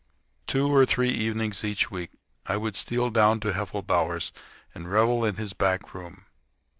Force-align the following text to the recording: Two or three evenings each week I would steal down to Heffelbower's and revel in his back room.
Two 0.47 0.73
or 0.73 0.83
three 0.83 1.11
evenings 1.11 1.63
each 1.63 1.91
week 1.91 2.09
I 2.47 2.57
would 2.57 2.75
steal 2.75 3.11
down 3.11 3.39
to 3.41 3.51
Heffelbower's 3.53 4.31
and 4.73 4.89
revel 4.89 5.23
in 5.23 5.35
his 5.35 5.53
back 5.53 5.93
room. 5.93 6.25